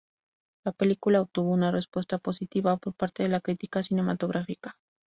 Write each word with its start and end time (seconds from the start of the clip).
La 0.65 0.71
película 0.71 1.21
obtuvo 1.21 1.51
una 1.51 1.69
respuesta 1.69 2.17
positiva 2.17 2.75
por 2.77 2.95
parte 2.95 3.21
de 3.21 3.29
la 3.29 3.39
crítica 3.39 3.83
cinematográfica. 3.83 4.79